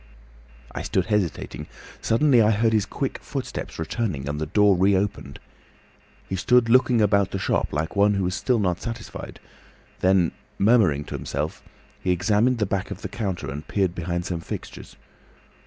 "I 0.71 0.81
stood 0.81 1.05
hesitating. 1.13 1.67
Suddenly 2.01 2.41
I 2.41 2.49
heard 2.49 2.73
his 2.73 2.87
quick 2.87 3.19
footsteps 3.19 3.77
returning, 3.77 4.27
and 4.27 4.41
the 4.41 4.47
door 4.47 4.75
reopened. 4.75 5.39
He 6.27 6.35
stood 6.35 6.69
looking 6.69 7.01
about 7.03 7.29
the 7.29 7.37
shop 7.37 7.67
like 7.71 7.95
one 7.95 8.15
who 8.15 8.23
was 8.23 8.33
still 8.33 8.57
not 8.57 8.81
satisfied. 8.81 9.39
Then, 9.99 10.31
murmuring 10.57 11.03
to 11.03 11.15
himself, 11.15 11.61
he 12.01 12.09
examined 12.09 12.57
the 12.57 12.65
back 12.65 12.89
of 12.89 13.03
the 13.03 13.09
counter 13.09 13.51
and 13.51 13.67
peered 13.67 13.93
behind 13.93 14.25
some 14.25 14.39
fixtures. 14.41 14.95